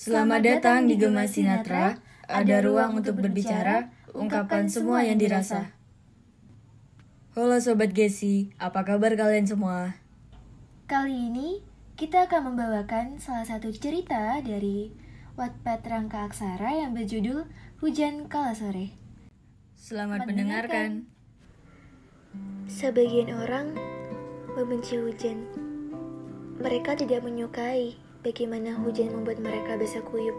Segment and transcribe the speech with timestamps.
[0.00, 2.00] Selamat datang di Gema Sinatra.
[2.24, 5.76] Ada ruang untuk berbicara, ungkapkan semua yang dirasa.
[7.36, 10.00] Halo Sobat Gesi, apa kabar kalian semua?
[10.88, 11.60] Kali ini
[12.00, 14.88] kita akan membawakan salah satu cerita dari
[15.36, 17.44] Wattpad Rangka Aksara yang berjudul
[17.84, 18.96] Hujan Kala Sore.
[19.76, 21.12] Selamat mendengarkan.
[22.72, 23.76] Sebagian orang
[24.56, 25.44] membenci hujan.
[26.56, 30.36] Mereka tidak menyukai bagaimana hujan membuat mereka basah kuyup.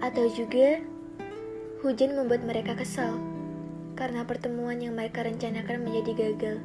[0.00, 0.80] Atau juga
[1.84, 3.20] hujan membuat mereka kesal
[4.00, 6.56] karena pertemuan yang mereka rencanakan menjadi gagal.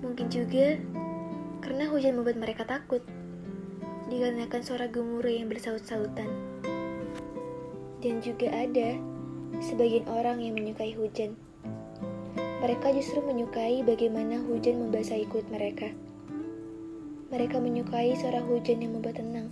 [0.00, 0.80] Mungkin juga
[1.60, 3.04] karena hujan membuat mereka takut
[4.08, 6.28] dikarenakan suara gemuruh yang bersaut-sautan.
[8.00, 8.96] Dan juga ada
[9.60, 11.36] sebagian orang yang menyukai hujan.
[12.64, 15.92] Mereka justru menyukai bagaimana hujan membasahi kulit mereka.
[17.34, 19.50] Mereka menyukai suara hujan yang membuat tenang,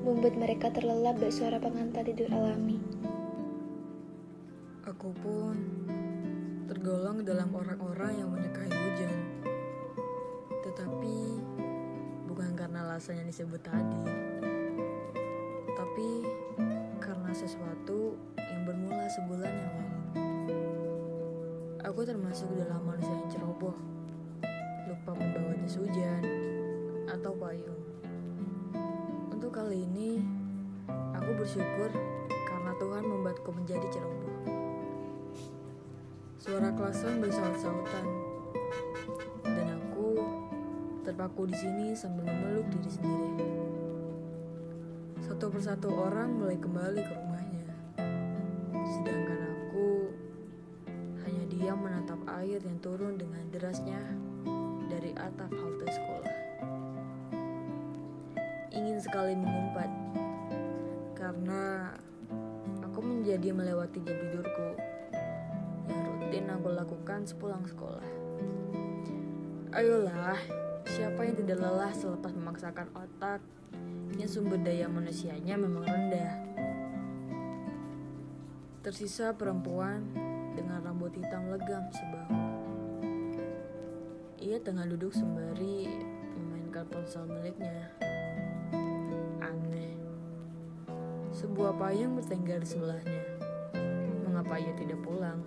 [0.00, 2.80] membuat mereka terlelap dari suara pengantar tidur alami.
[4.88, 5.52] Aku pun
[6.64, 9.20] tergolong dalam orang-orang yang menyukai hujan.
[10.64, 11.16] Tetapi
[12.24, 14.08] bukan karena alasan yang disebut tadi.
[15.76, 16.08] Tapi
[17.04, 20.00] karena sesuatu yang bermula sebulan yang lalu.
[21.84, 23.76] Aku termasuk dalam manusia yang ceroboh.
[24.88, 26.35] Lupa membawa jas hujan
[27.16, 27.80] atau payung.
[29.32, 30.20] Untuk kali ini,
[31.16, 31.88] aku bersyukur
[32.28, 34.36] karena Tuhan membuatku menjadi ceroboh.
[36.36, 38.06] Suara klason bersaut-sautan,
[39.42, 40.20] dan aku
[41.02, 43.50] terpaku di sini sambil memeluk diri sendiri.
[45.24, 47.66] Satu persatu orang mulai kembali ke rumahnya,
[48.94, 50.12] sedangkan aku
[51.26, 53.98] hanya diam menatap air yang turun dengan derasnya
[54.86, 56.45] dari atap halte sekolah.
[58.76, 59.88] Ingin sekali mengumpat,
[61.16, 61.96] karena
[62.84, 64.76] aku menjadi melewati jam tidurku
[65.88, 68.04] yang rutin aku lakukan sepulang sekolah.
[69.72, 70.36] Ayolah,
[70.92, 73.40] siapa yang tidak lelah selepas memaksakan otak
[74.20, 76.36] yang sumber daya manusianya memang rendah.
[78.84, 80.04] Tersisa perempuan
[80.52, 82.38] dengan rambut hitam legam sebahu.
[84.36, 85.90] Ia tengah duduk sembari
[86.38, 88.05] memainkan ponsel miliknya.
[91.46, 93.22] Sebuah payung bertengger di sebelahnya.
[94.26, 95.38] Mengapa ia tidak pulang?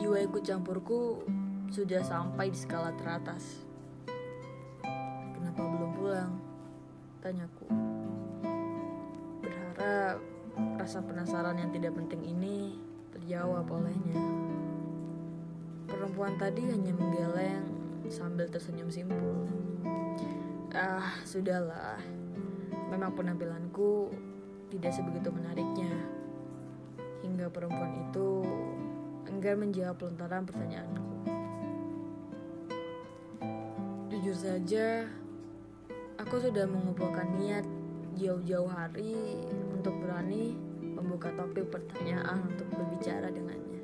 [0.00, 1.20] Jiwa ikut campurku
[1.68, 3.60] sudah sampai di skala teratas.
[5.36, 6.32] Kenapa belum pulang?
[7.20, 7.68] Tanyaku.
[9.44, 10.16] Berharap
[10.80, 12.80] rasa penasaran yang tidak penting ini
[13.12, 14.16] terjawab olehnya.
[15.92, 17.68] Perempuan tadi hanya menggeleng
[18.08, 19.44] sambil tersenyum simpul.
[20.72, 22.19] Ah, sudahlah.
[22.90, 24.10] Memang penampilanku
[24.74, 25.94] tidak sebegitu menariknya.
[27.22, 28.28] Hingga perempuan itu
[29.30, 31.06] enggan menjawab lontaran pertanyaanku.
[34.10, 35.06] Jujur saja,
[36.18, 37.64] aku sudah mengumpulkan niat
[38.18, 39.38] jauh-jauh hari
[39.72, 43.82] untuk berani membuka topik pertanyaan untuk berbicara dengannya.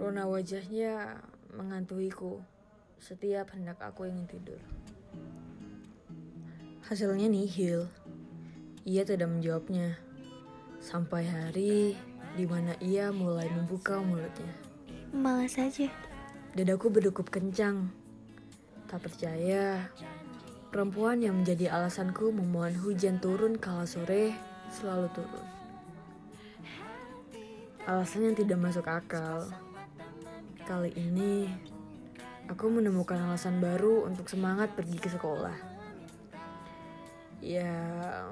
[0.00, 1.22] Rona wajahnya
[1.54, 2.40] mengantuiku
[2.98, 4.58] setiap hendak aku ingin tidur.
[6.90, 7.86] Hasilnya nihil.
[8.82, 9.94] Ia tidak menjawabnya.
[10.82, 11.94] Sampai hari
[12.34, 14.50] di mana ia mulai membuka mulutnya.
[15.14, 15.86] Malah saja.
[16.50, 17.94] Dadaku berdegup kencang.
[18.90, 19.86] Tak percaya,
[20.74, 24.34] perempuan yang menjadi alasanku memohon hujan turun kala sore
[24.74, 25.46] selalu turun.
[27.86, 29.46] Alasan yang tidak masuk akal.
[30.66, 31.54] Kali ini,
[32.50, 35.69] aku menemukan alasan baru untuk semangat pergi ke sekolah.
[37.40, 37.72] Ya,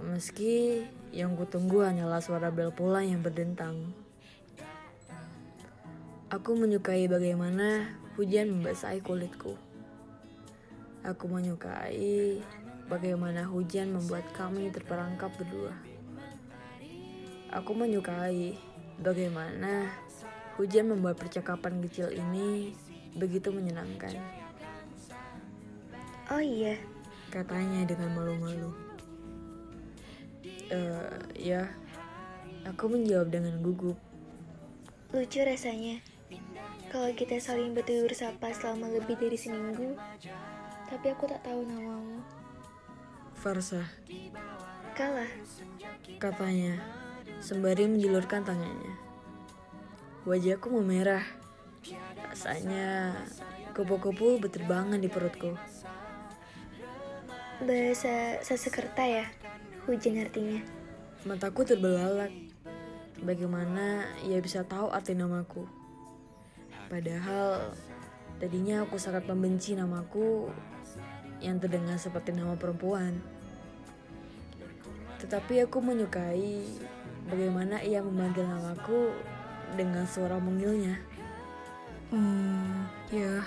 [0.05, 0.85] meski
[1.17, 3.97] yang kutunggu hanyalah suara bel pulang yang berdentang.
[6.29, 7.89] Aku menyukai bagaimana
[8.21, 9.57] hujan membasahi kulitku.
[11.09, 12.45] Aku menyukai
[12.93, 15.73] bagaimana hujan membuat kami terperangkap berdua.
[17.49, 18.61] Aku menyukai
[19.00, 19.88] bagaimana
[20.61, 22.77] hujan membuat percakapan kecil ini
[23.17, 24.12] begitu menyenangkan.
[26.29, 26.77] Oh iya,
[27.29, 28.88] Katanya dengan malu-malu.
[30.69, 31.65] Eh, ya,
[32.69, 33.97] aku menjawab dengan gugup.
[35.09, 36.05] lucu rasanya.
[36.93, 39.97] Kalau kita saling bertegur sapa selama lebih dari seminggu,
[40.93, 42.20] tapi aku tak tahu namamu.
[43.32, 43.88] Farsa,
[44.93, 45.31] Kalah.
[46.20, 46.76] katanya,
[47.41, 48.93] sembari menjulurkan tangannya.
[50.29, 51.25] Wajahku memerah.
[52.29, 53.17] Rasanya
[53.73, 55.56] kupu-kupu berterbangan di perutku.
[57.65, 59.25] Bahasa Sasekerta ya,
[59.88, 60.61] hujan artinya.
[61.25, 62.31] Mataku terbelalak.
[63.19, 65.67] Bagaimana ia bisa tahu arti namaku?
[66.87, 67.75] Padahal
[68.38, 70.46] tadinya aku sangat membenci namaku
[71.43, 73.19] yang terdengar seperti nama perempuan.
[75.19, 76.62] Tetapi aku menyukai
[77.26, 79.11] bagaimana ia memanggil namaku
[79.75, 80.94] dengan suara mungilnya.
[82.14, 83.43] Hmm, ya,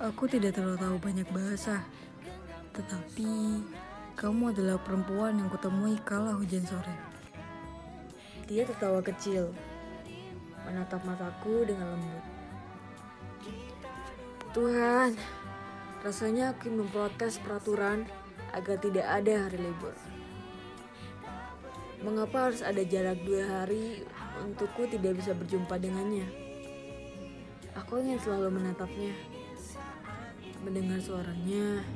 [0.00, 1.84] aku tidak terlalu tahu banyak bahasa.
[2.72, 3.30] Tetapi
[4.18, 6.90] kamu adalah perempuan yang kutemui kala hujan sore.
[8.50, 9.54] Dia tertawa kecil,
[10.66, 12.24] menatap mataku dengan lembut.
[14.50, 15.14] Tuhan,
[16.02, 18.10] rasanya aku memprotes peraturan
[18.50, 19.94] agar tidak ada hari libur.
[22.02, 24.02] Mengapa harus ada jarak dua hari
[24.42, 26.26] untukku tidak bisa berjumpa dengannya?
[27.78, 29.14] Aku ingin selalu menatapnya,
[30.66, 31.86] mendengar suaranya,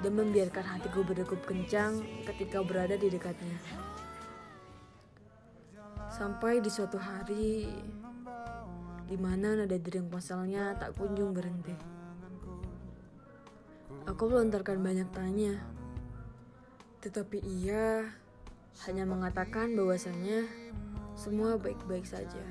[0.00, 3.56] dan membiarkan hatiku berdegup kencang ketika berada di dekatnya.
[6.10, 7.68] Sampai di suatu hari,
[9.06, 11.74] di mana nada dering ponselnya tak kunjung berhenti.
[14.08, 15.60] Aku melontarkan banyak tanya,
[17.04, 18.08] tetapi ia
[18.88, 20.48] hanya mengatakan bahwasannya
[21.14, 22.42] semua baik-baik saja.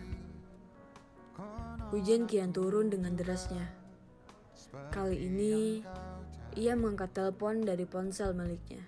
[1.89, 3.65] Hujan kian turun dengan derasnya.
[4.93, 5.81] Kali ini,
[6.57, 8.81] ia mengangkat telepon dari ponsel miliknya.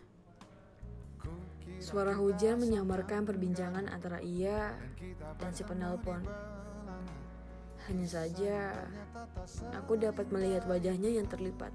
[1.81, 4.78] Suara hujan menyamarkan perbincangan antara ia
[5.42, 6.22] dan si penelpon.
[7.90, 8.86] Hanya saja,
[9.74, 11.74] aku dapat melihat wajahnya yang terlipat.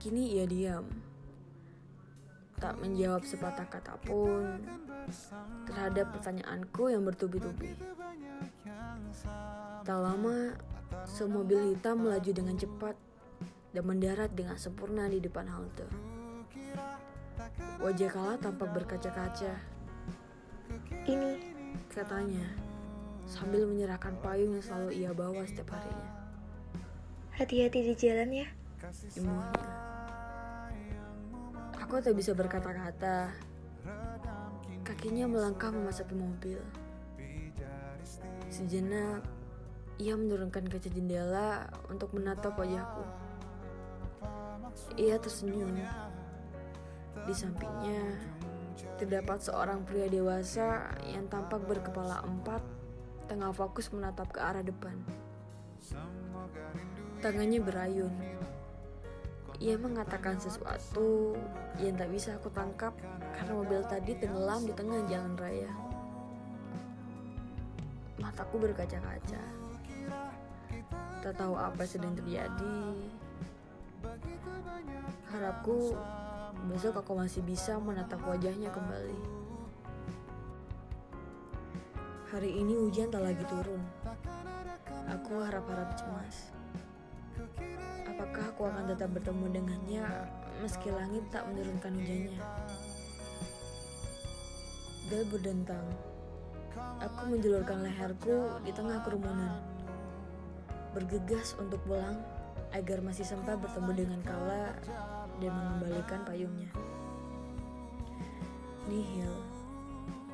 [0.00, 0.88] Kini ia diam
[2.58, 4.58] tak menjawab sepatah kata pun
[5.70, 7.70] terhadap pertanyaanku yang bertubi-tubi.
[9.86, 10.58] Tak lama,
[11.08, 12.94] semobil hitam melaju dengan cepat
[13.72, 15.88] dan mendarat dengan sempurna di depan halte.
[17.80, 19.56] Wajah Kala tampak berkaca-kaca.
[21.08, 21.30] Ini,
[21.88, 22.44] katanya,
[23.24, 26.10] sambil menyerahkan payung yang selalu ia bawa setiap harinya.
[27.32, 28.48] Hati-hati di jalan ya.
[29.16, 29.64] Imunya.
[31.80, 33.32] Aku tak bisa berkata-kata.
[34.84, 36.60] Kakinya melangkah memasuki mobil.
[38.50, 39.22] Sejenak,
[39.98, 43.02] ia menurunkan kaca jendela untuk menatap wajahku.
[44.94, 45.74] Ia tersenyum.
[47.26, 48.14] Di sampingnya,
[48.96, 52.62] terdapat seorang pria dewasa yang tampak berkepala empat,
[53.26, 54.94] tengah fokus menatap ke arah depan.
[57.18, 58.14] Tangannya berayun
[59.58, 61.34] ia mengatakan sesuatu
[61.82, 62.94] yang tak bisa aku tangkap
[63.34, 65.70] karena mobil tadi tenggelam di tengah jalan raya.
[68.22, 69.57] Mataku berkaca-kaca.
[71.18, 72.78] Tak tahu apa sedang terjadi.
[75.28, 75.98] Harapku
[76.70, 79.18] besok aku masih bisa menatap wajahnya kembali.
[82.28, 83.82] Hari ini hujan tak lagi turun.
[85.10, 86.54] Aku harap-harap cemas.
[88.06, 90.04] Apakah aku akan tetap bertemu dengannya
[90.62, 92.42] meski langit tak menurunkan hujannya?
[95.08, 95.86] Bel berdentang.
[97.00, 99.77] Aku menjulurkan leherku di tengah kerumunan.
[100.96, 102.16] Bergegas untuk pulang
[102.72, 104.76] agar masih sempat bertemu dengan Kala
[105.40, 106.68] dan mengembalikan payungnya.
[108.88, 109.32] Nihil.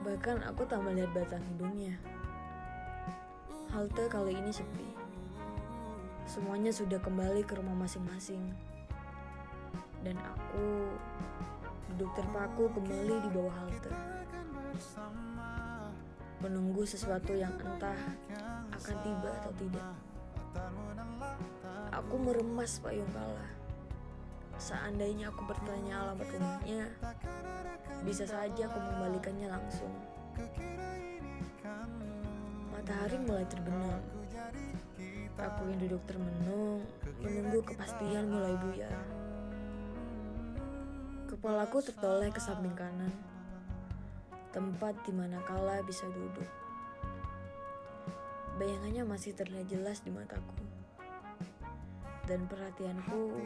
[0.06, 1.98] Bahkan aku tak melihat batang hidungnya.
[3.74, 4.88] Halte kali ini sepi.
[6.30, 8.54] Semuanya sudah kembali ke rumah masing-masing.
[10.06, 10.94] Dan aku
[11.94, 13.92] duduk terpaku kembali di bawah halte.
[16.42, 17.98] Menunggu sesuatu yang entah
[18.70, 20.13] akan tiba atau tidak.
[21.94, 23.46] Aku meremas payung kala.
[24.58, 26.86] Seandainya aku bertanya alamat rumahnya,
[28.06, 29.94] bisa saja aku mengembalikannya langsung.
[32.70, 34.02] Matahari mulai terbenam
[35.34, 36.86] Aku yang duduk termenung,
[37.18, 38.94] menunggu kepastian mulai buyar.
[41.26, 43.10] Kepalaku tertoleh ke samping kanan,
[44.54, 46.63] tempat di mana kala bisa duduk.
[48.56, 50.62] Bayangannya masih terlihat jelas di mataku.
[52.24, 53.36] Dan perhatianku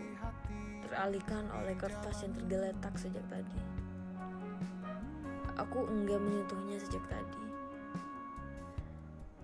[0.87, 3.61] teralihkan oleh kertas yang tergeletak sejak tadi.
[5.59, 7.45] Aku enggak menyentuhnya sejak tadi.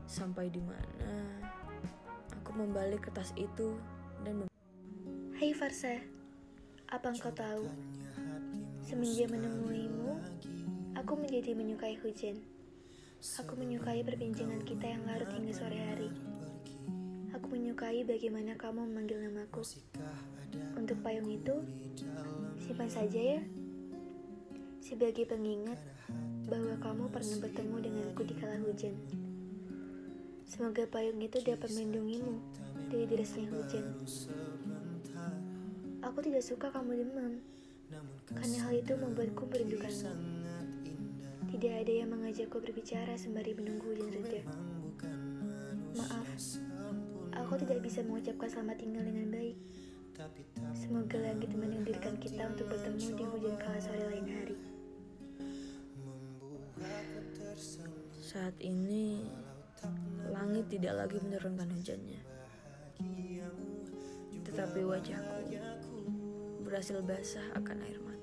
[0.06, 1.14] Sampai di mana
[2.54, 3.74] membalik kertas itu
[4.22, 4.46] dan
[5.34, 5.98] Hai Farsa,
[6.86, 7.66] apa engkau tahu?
[8.86, 10.22] Semenjak menemuimu,
[10.94, 12.38] aku menjadi menyukai hujan.
[13.24, 16.12] Aku menyukai perbincangan kita yang larut hingga sore hari.
[17.32, 19.64] Aku menyukai bagaimana kamu memanggil namaku.
[20.76, 21.64] untuk payung itu,
[22.60, 23.40] simpan saja ya.
[24.84, 25.80] Sebagai pengingat
[26.52, 28.92] bahwa kamu pernah bertemu denganku di kala hujan.
[30.44, 32.36] Semoga payung itu dapat melindungimu
[32.92, 34.04] dari derasnya hujan.
[36.04, 37.40] Aku tidak suka kamu demam,
[38.36, 40.43] karena hal itu membuatku merindukanmu.
[41.54, 44.42] Tidak ada yang mengajakku berbicara sembari menunggu hujan reda.
[45.94, 46.26] Maaf,
[47.30, 49.54] aku tidak bisa mengucapkan selamat tinggal dengan baik.
[50.74, 54.58] Semoga langit menunjukkan kita untuk bertemu di hujan kala sore lain hari.
[58.18, 59.22] Saat ini
[60.34, 62.18] langit tidak lagi menurunkan hujannya.
[64.42, 65.46] Tetapi wajahku
[66.66, 68.13] berhasil basah akan air mata.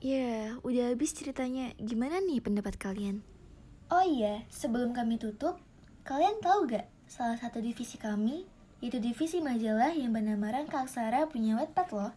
[0.00, 1.76] Ya, udah habis ceritanya.
[1.76, 3.20] Gimana nih pendapat kalian?
[3.92, 5.60] Oh iya, sebelum kami tutup,
[6.08, 8.48] kalian tahu gak salah satu divisi kami,
[8.80, 12.12] yaitu divisi majalah yang bernama Rangka Aksara punya Wattpad loh.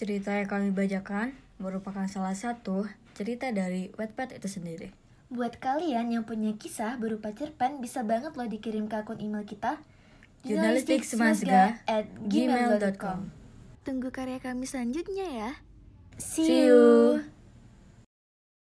[0.00, 4.88] Cerita yang kami bacakan merupakan salah satu cerita dari Wattpad itu sendiri.
[5.28, 9.76] Buat kalian yang punya kisah berupa cerpen, bisa banget loh dikirim ke akun email kita
[10.40, 13.28] Jurnalistiksemasga at gmail.com.
[13.84, 15.50] Tunggu karya kami selanjutnya ya.
[16.20, 17.24] See you.